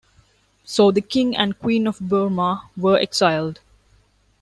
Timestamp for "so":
0.63-0.89